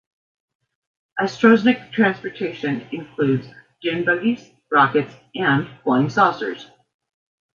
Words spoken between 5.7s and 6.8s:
flying saucers.